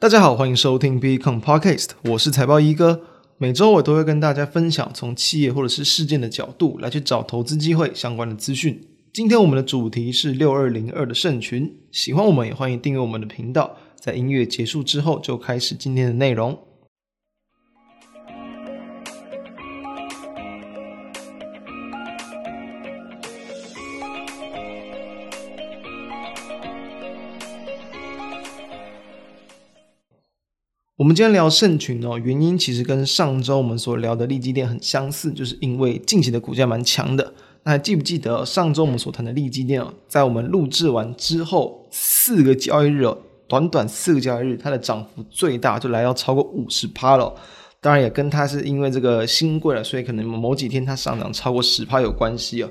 [0.00, 3.02] 大家好，欢迎收听 Become Podcast，我是财报一哥。
[3.36, 8.80] 每周我都会跟大家分享从企业或者是事件的角度来去找投资机会相关的资讯。
[9.12, 13.76] 今天我们的主题是六二零二的盛群，喜欢我们也欢迎订阅我们的频道。
[13.94, 16.58] 在音乐结束之后，就开始今天的内容。
[31.00, 37.32] 我们今天聊盛群哦，原因其实跟上周我们所聊的利基店很相似，就是因为近期的股价蛮强的。
[37.62, 43.16] 那还记不记得上周我们所谈的利基店哦，在我们录制完之后四个交易日哦，
[43.48, 47.34] 短短四个交易日，它的涨幅最大就来到超过五十趴了。
[47.80, 52.68] 当然也跟它是因为这个新贵了，所以可能某几天它上涨超过十趴有关系哦。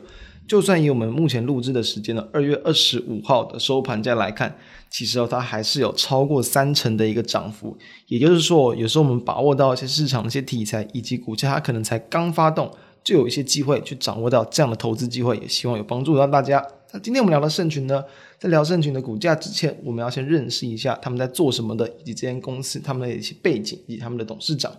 [0.47, 4.55] 就算以我们目前录制的时间呢，二月二十五号的收盘价来看，
[4.89, 7.77] 其实哦，它还是有超过三成的一个涨幅。
[8.07, 12.71] 也就是说，有时候我们把握到一些市场的一些题材以及股价，它可能才刚发动，
[13.03, 16.65] 就有一些机会去掌握到这样的投资机会，也希望有帮助到大家。
[16.91, 18.03] 那今天我们聊的盛群呢，
[18.39, 24.71] 在聊盛群的股价之前，我们要先认识一下他们在做什么的，以及这间公司他们的一些背景以及他们的董事长。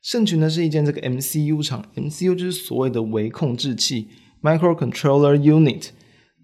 [0.00, 4.08] 盛群呢是一间这个 MCU 厂，MCU 就是所谓的微控制器。
[4.42, 5.90] Microcontroller Unit，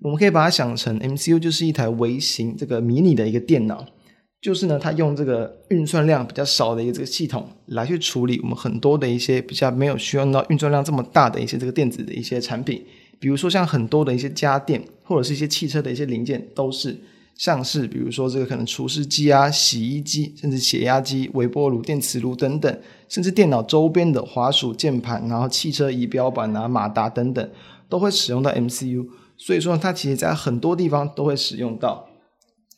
[0.01, 3.85] 我们可以把它想成 MCU 就是一台微型这个迷你的一个电脑，
[4.41, 12.85] 就是呢，它用这个运算量比较少的一个这个系统来去处理我们很多的一些比较没有需要用到运算量这么大的一些这个电子的一些产品，
[13.19, 16.97] 比如说像很多的一些家电或者是一些汽车的一些零件，都是
[17.37, 27.51] 像是比如说这个可能除湿机啊、洗衣机，甚至血压机、微波炉、电磁炉等等，甚至电脑周边的滑鼠、键盘，然后汽车仪表板啊、马达等等。
[27.91, 29.07] 都会使用到 MCU，
[29.39, 32.07] 所以说它其实在很多地方都会使用到。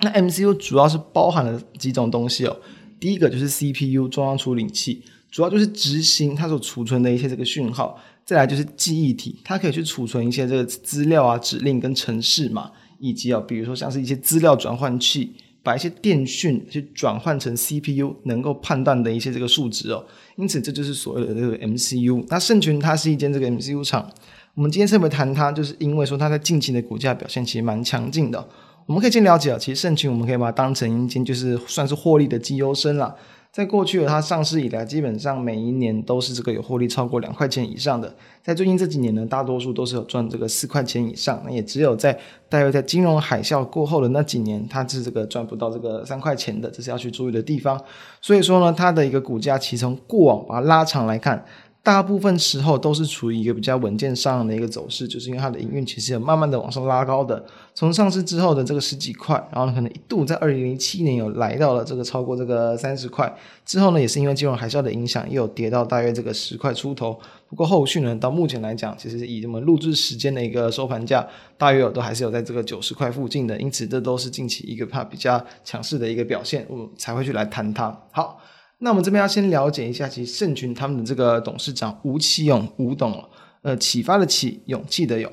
[0.03, 2.56] 那 MCU 主要是包含了几种东西哦。
[3.00, 7.98] 第一个就是 CPU 中央处理器，主要就是执行它所储存的一些这个讯号。
[8.25, 20.05] 再来就是记忆体，它可以去储存一些这个资料啊、指令跟程式嘛，以及啊，比如说像是一些资料转换器，把一些电讯去转换成 CPU 能够判断的一些这个数值哦。
[20.36, 22.24] 因此这就是所谓的这个 MCU。
[22.29, 24.08] 那圣群它是一间这个 MCU 厂。
[24.55, 28.44] 我们今天特别谈它，就是因为说它在近期的股价表现其实蛮强劲的。
[28.86, 33.14] 我们可以先了解啊，其实盛群我们可以把它当成一间就是算是获利的绩优生啦。
[33.52, 38.12] 在过去的它上市以来，基本上每一年都是这个有获利超过两块钱以上的。
[38.42, 41.40] 在最近这几年呢，大多数都是有赚这个四块钱以上。
[41.44, 42.18] 那也只有在
[42.48, 47.80] 大约在金融海啸过后的那几年，它是这个赚不到这个三块钱的，这是要去注意的地方。
[48.20, 51.44] 所以说呢，它的一个股价其实从过往把它拉长来看。
[51.83, 57.42] 大部分时候都是处于一个比较稳健上的一个走势，就是因为它的营运其实有慢慢的往上拉高的。
[57.74, 67.18] 从上市之后的这个十几块，然后可能一度在二零零七年有来到了这个超过这个三十块，之后呢也是因为金融海啸的影响，又跌到大约这个十块出头。
[67.48, 71.27] 不过后续呢，到目前来讲，其实以我们录制时间的一个收盘价，
[71.57, 77.98] 大约都还是有在这个九十块附近的，因此这都是近期一个怕比较强势的一个表现，我才会去来谈它。
[78.11, 78.39] 好。
[78.80, 83.24] 那我们这边要先了解一下，其实盛群他们的这个董事长吴奇勇吴董，
[83.63, 85.30] 呃，启发的启，勇气的勇。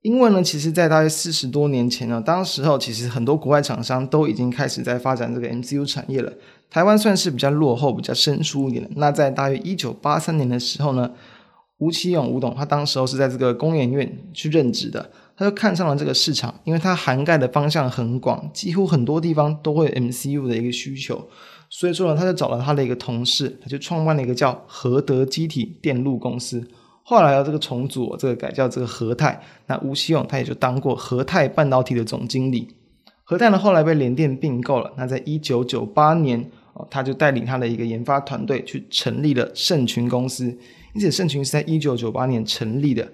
[0.00, 6.32] 因为呢，其实，在大约四十多年前呢，当时候其实很多国外厂商都已经开始在发展这个 MCU 产业了。
[6.70, 8.90] 台湾算是比较落后、比较生疏一点的。
[8.96, 11.10] 那在大约一九八三年的时候呢，
[11.78, 21.28] 吴奇勇吴董他当时候是在这个工研院去任职的，他就看上了这个市场，因为它涵盖的方向很广，几乎很多地方都会有 MCU 的一个需求。
[21.70, 26.66] 所以说呢，他就找了他的一个同事，他就创办了一个叫和德机体电路公司。
[27.02, 29.40] 后来要这个重组，这个改叫这个和泰。
[29.66, 32.68] 那吴锡勇他也就当过和泰半导体的总经理。
[33.24, 34.92] 和泰呢后来被联电并购了。
[34.96, 40.46] 那在一九九八年，哦，他就带领他的一个研发团队去成立了盛群公司。
[40.94, 43.06] 因此，盛群是在一九九八年成立的。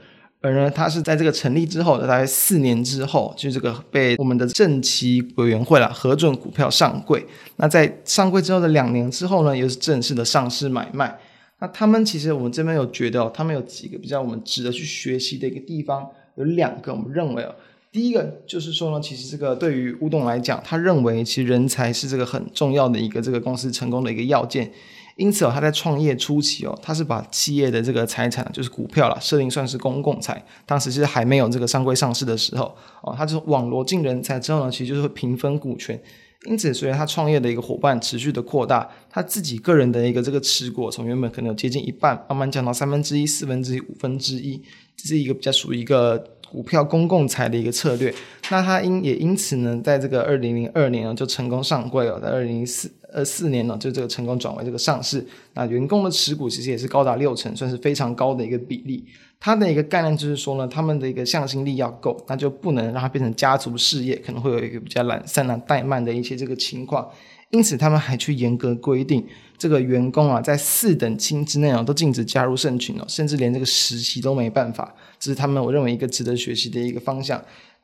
[0.45, 7.25] 而呢，他是在这个成立之后的大概四年之后，就这个被我们的证期委员会了核准股票上柜。
[7.57, 11.19] 那在上柜之后的两年之后呢，又是正式的上市买卖。
[11.61, 16.07] 那他们其实我们这边有觉得，他们有几个比较我们值得去学习的一个地方，
[16.37, 17.55] 有两个我们认为哦，
[17.91, 24.71] 第一个就是说呢，其实这个对于乌董来讲，他认为其实人才是这个很重要的一个这个公司成功的一个要件。
[25.17, 30.45] 因此哦，他在创业初期哦，他是把企业的这个财产，就是股票啦，设定算是公共财。
[30.67, 36.01] 当时是还没有这个上柜上市的时候哦，他就网罗进人才之后呢，其实就是会平分股权。
[36.47, 44.61] 因此，随着他创业的一个伙伴持续的扩大，他自己个人的一个这个持股，从原本可能有接近一半，慢慢降到三分之一、四分之一、五分之一，
[44.97, 48.13] 这是一个比较属于一个股票公共财的一个策略。
[48.51, 52.93] 那他因也因此呢，在这个二零零二年呢，就成功上柜了，在二零零四。
[53.15, 55.25] 二四年呢，就这个成功转为这个上市。
[55.55, 59.07] 那员工的持股其实也是高达六成，算是非常高的一个比例。
[59.39, 67.09] 它的一个概念就是说呢，他们的一个向心力要够，那就不能让它变成家族事业，可能会有一个比较懒散啊、怠慢的一些这个情况。
[67.51, 69.25] 因此，他们还去严格规定，
[69.57, 74.93] 这个员工啊，在四等亲之内啊，都禁止加入社群哦，甚至连这个实习都没办法。
[75.21, 77.41] 这是他们我认为一个值得学习的一个方向。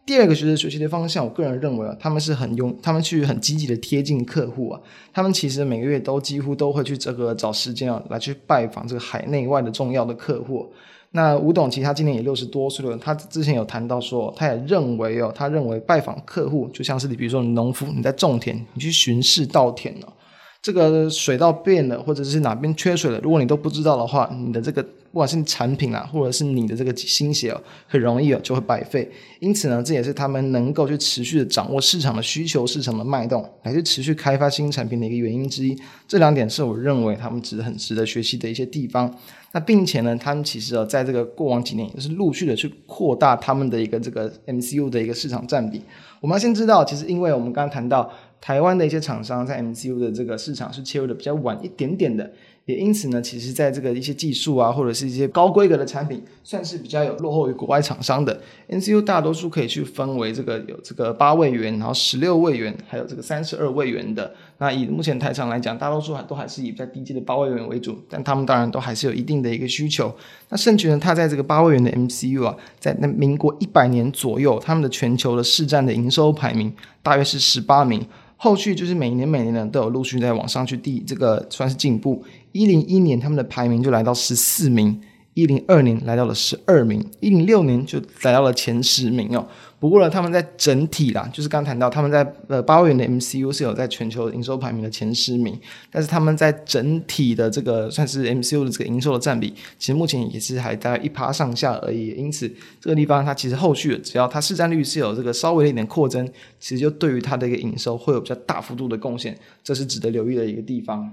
[0.06, 4.80] 第二个值得学习的方向，我个人认为啊，他们是很用，他们去很积极的贴近客户啊，
[5.12, 10.68] 他们其实每个月都几乎都会去这个找时间啊，来去拜访这个海内外的重要的客户。
[11.12, 20.12] 那吴董其实他今年也六十多岁了，他之前有谈到说，他也认为哦，他认为拜访客户就像是你比如说你农夫你在种田，你去巡视稻田哦，
[20.62, 24.86] 这个水稻变了或者是哪边缺水了，如果你都不知道的话，你的这个。
[25.12, 29.10] 不管是产品啊，或者是你的这个心血哦，很容易哦就会白费。
[29.40, 35.76] 因此呢，这也是他们能够去持续的掌握市场的需求、市场的脉动，来去持续开发新产品的一个原因之一。
[36.06, 39.12] 这两点是我认为他们值得很值得学习的一些地方。
[39.50, 45.82] 那并且呢，他们其实哦，在这个过往几年也是陆续的去扩大他们的一个这个 MCU 的一个市场占比。
[46.20, 48.08] 我们要先知道，其实因为我们刚刚谈到
[48.40, 52.30] 台湾的一些厂商在 MCU 的这个市场是切入的比较晚一点点的。
[52.66, 58.40] 也因此呢，其实在这个一些技术啊，或者是一些高规格的产品，算是比较有落后于国外厂商的。
[58.68, 64.32] MCU 大多数可以去分为这个有这个八位元，然后十六位元，还有这个三十二位元的。
[64.58, 70.14] 那以目前台厂来讲，大多数还都还是以比较低阶的八位元为主，但他们当然都还是有一定的一个需求。
[70.50, 76.72] 那盛群呢，它在这个八位元的 MCU 啊，在那民国一百年左右，他们的全球的市占的营收排名
[77.02, 78.06] 大约是十八名。
[78.42, 82.24] 后续就是每年每年呢都有陆续在往上去递，这个算是进步。
[82.52, 84.98] 一零一年他们的排名就来到十四名，
[85.40, 89.46] 一零二年来到了十二名，一零六年就来到了前十名哦。
[89.78, 95.58] 不过呢，他们在整体啦，就是刚谈到他们在呃八位元的 MCU 是有在全球营收排名的前十名，
[95.90, 102.08] 但是他们在整体的这个算是 MCU 的这个营收的占比，其实目前也是还在一趴上下而已。
[102.08, 102.46] 因此
[102.78, 106.26] 这个地方它其实后续只要它市占率是有这个稍微的一点扩增，
[106.58, 109.34] 其实就对于它的一个营收会有比较大幅度的贡献，
[109.64, 111.10] 这是值得留意的一个地方。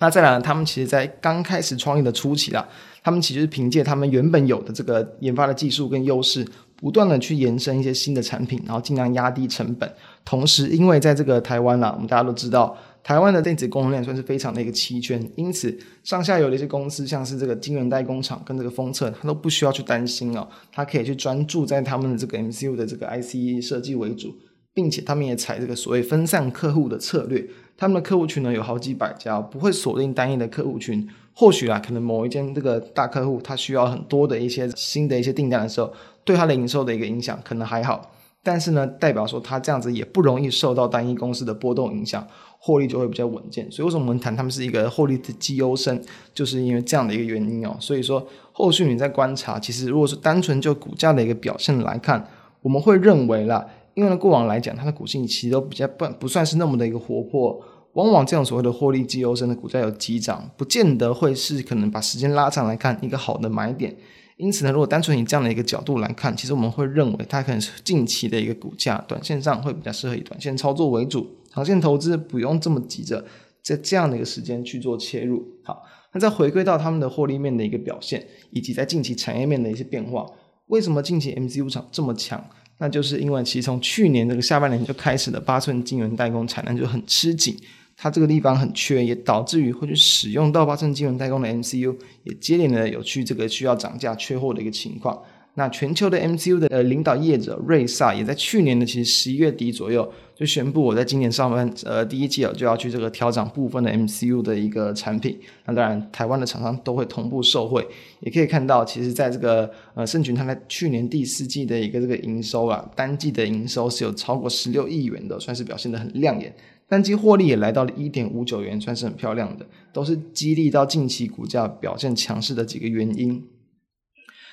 [0.00, 2.68] 那再来，他们其实在刚开始创业的初期啦，
[3.02, 6.46] 他们其实是凭借他们原本有的这个研发的技术跟优势。
[6.80, 9.92] 不断的去延伸一些新的产品，然后尽量压低成本。
[10.24, 24.32] 同时，因为在这个台湾啦，我们大家都知道，台湾的电子供应链算是非常的一个齐全，因此上下游的一些公司，像是这个晶圆代工厂跟这个封测，它都不需要去担心哦，它可以去专注在他们的这个 MCU 的这个 IC 设计为主，
[24.74, 27.48] 并且他们也采这个所谓分散客户的策略。
[27.76, 31.08] 他们的客户群呢有好几百家，不会锁定单一的客户群。
[31.32, 35.92] 或许啊，可能某一间这个大客户，他需要很多的一些新的一些订单的时候，
[36.24, 38.10] 对他的营收的一个影响可能还好。
[38.42, 42.26] 但是呢，代表说他这样子也不容易受到单一公司的波动影响，
[42.58, 43.70] 获利就会比较稳健。
[43.70, 46.02] 所以为什么我们谈他们是一个获利的绩优生，
[46.34, 47.76] 就是因为这样的一个原因哦。
[47.78, 52.28] 所以说后续你在观察，其实如果是单纯就股价的一个表现来看，
[52.62, 53.64] 我们会认为啦。
[53.98, 57.60] 因为呢，过往来讲，它的股性其实都比较不不算是那么的一个活泼，
[57.94, 63.92] 往往这种所谓的获利绩优生的股价有急涨，不见得会是可能把时间拉长来看一个好的买点。
[64.36, 73.24] 因此呢，如果单纯以这样的一个角度来看，其实我们会认为它可能是近期的一个股价，短线上会比较适合以短线操作为主，长线投资不用这么急着
[73.64, 75.44] 在这样的一个时间去做切入。
[75.64, 75.82] 好，
[76.14, 80.24] 那再回归到他们的获利面的一个表现，以及在近期产业面的一些变化，
[80.68, 82.44] 为什么近期 MCU 厂这么强？
[82.78, 87.56] 那就是因为其实从去年这个下半年就开始的八寸晶圆代工产能就很吃紧，
[87.96, 95.20] 它这个地方很缺，也导致于会去使用到八寸晶圆代工的 MCU，也接连的有去这个需要涨价缺货的一个情况。
[95.54, 100.08] 那全球的 MCU 的呃领导业者瑞萨也在去年的其实十一月底左右
[100.38, 105.36] 就宣布，我在今年上半呃第一季哦就要去这个调整部分的 MCU 的一个产品。
[105.66, 107.84] 那当然，台湾的厂商都会同步受惠。
[108.20, 116.54] 也可以看到，其实在这个呃盛群，它在去年第四季的一个这个营收啊，单季的营收是有超过十六亿元的，算是表现的很亮眼。
[116.86, 123.42] 单季获利也来到了一点五九元，算是很漂亮的，都是激励到近期股价表现强势的几个原因。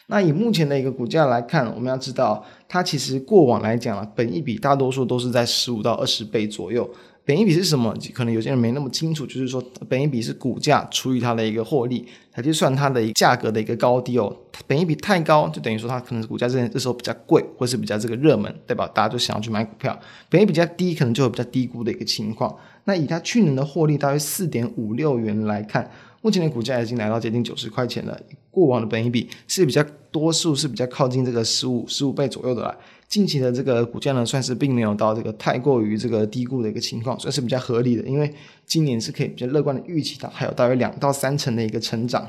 [0.08, 6.90] 那以目前的一个股价来看，我们要知道，它其实过往来讲啊，本一比大多数都是在十五到二十倍左右。
[7.28, 7.92] 本一比是什么？
[8.14, 9.60] 可能有些人没那么清楚，就是说，
[9.90, 14.32] 本一比是股价除以它的一个获利，它就算它的一价格的一个高低哦。
[14.68, 20.00] 本一比太高，就等于说它可能是股价这这时候比较贵，或是比较这个热门，代表大家就想要去买股票。
[20.30, 22.56] 本一比较低，可能就有比较低估的一个情况。
[22.84, 25.90] 那以它去年的获利大约四点五六元来看。
[26.26, 32.76] 目前的股价已经来到接近九十块钱了，过往的本益比是比较多数是比较靠近这个十五十五倍左右的啦。
[33.08, 38.34] 近期的这个股价呢，算是并没有到这个太过于这个低估的一个情况，算是比较合理的，因为
[38.66, 42.28] 今年是可以比较乐观的预期到，还有大约两到三成的一个成长。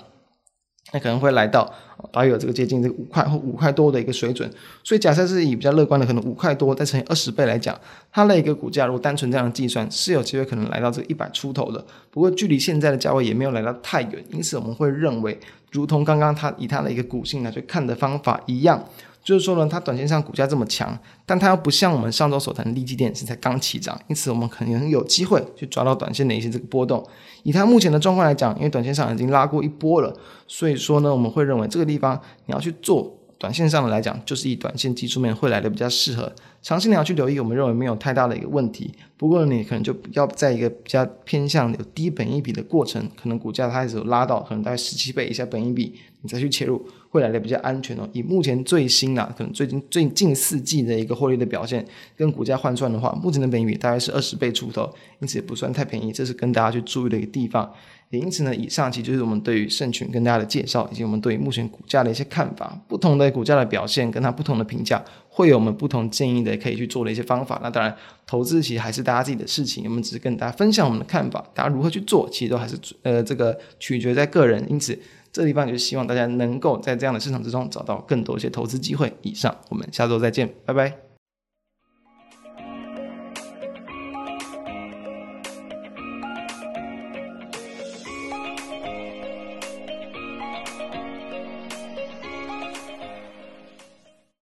[0.98, 1.70] 可能会来到
[2.12, 4.50] 大约有这个接近这个五块或五块多的一个水准，
[4.82, 7.78] 所以假设是以比较乐观的可能五块多再乘以二十倍来讲，
[8.12, 11.84] 它的一个股价如果单纯这样计算是有机会可能来到这个一百出头的。
[12.10, 15.38] 不过距离现在的价位也没有来到太远，因此我们会认为，
[15.70, 18.84] 如同刚刚它以它的一个股性来去看的方法一样。
[19.26, 27.04] 就是说呢，它短线上股价这么强，但它又不像我们上周所谈的利基电是才刚起涨，因此我们可能有机会去抓到短线的一些这个波动。
[27.42, 30.14] 以它目前的状况来讲，因为短线上已经拉过一波了，
[30.46, 33.15] 所以说呢，我们会认为这个地方你要去做。
[33.38, 36.32] 短线上的来讲，就是以短线技术面会来的比较适合。
[36.62, 38.92] 长期你要去留意，我们认为没有太大的一个问题。
[39.16, 48.08] 不过你可能就要在一个比较偏向有低本益比的过程，可能股价它开始有拉到可能大概十七倍以下本益比，你再去切入，会来的比较安全哦。
[48.12, 57.70] 以目前最新啊，可能最近最近四季的一个获利的表现，跟股价换算的话，目前的本益比大概是二十倍出头，因此也不算太便宜，这是跟大家去注意的一个地方。
[58.10, 62.78] 也因此呢，以上其实就是我们对于盛群跟大家的介绍，以及我们对于目前股价的一些看法。
[62.86, 67.58] 不同的股价的表现，跟它不同的评价，会有我们不同建议的可以去做的一些方法。
[67.62, 67.92] 那当然，
[68.24, 71.44] 投资其实还是大家自己的事情，我们只是跟大家分享我们的看法。
[71.52, 74.64] 大家如何去做，其实都还是呃这个取决在个人。
[74.70, 74.96] 因此，
[75.32, 79.12] 这地方就是希望大家能够在这样的市场之中找到更多一些投资机会。
[79.22, 81.05] 以上，我们下周再见，拜拜。